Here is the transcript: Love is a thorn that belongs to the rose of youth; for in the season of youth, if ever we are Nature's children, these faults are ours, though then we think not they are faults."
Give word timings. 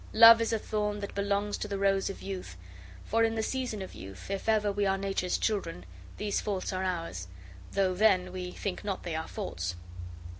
Love 0.13 0.41
is 0.41 0.51
a 0.51 0.57
thorn 0.57 0.99
that 0.99 1.13
belongs 1.13 1.59
to 1.59 1.67
the 1.67 1.77
rose 1.77 2.09
of 2.09 2.23
youth; 2.23 2.57
for 3.05 3.23
in 3.23 3.35
the 3.35 3.43
season 3.43 3.83
of 3.83 3.93
youth, 3.93 4.31
if 4.31 4.49
ever 4.49 4.71
we 4.71 4.83
are 4.83 4.97
Nature's 4.97 5.37
children, 5.37 5.85
these 6.17 6.41
faults 6.41 6.73
are 6.73 6.83
ours, 6.83 7.27
though 7.73 7.93
then 7.93 8.31
we 8.31 8.49
think 8.49 8.83
not 8.83 9.03
they 9.03 9.13
are 9.13 9.27
faults." 9.27 9.75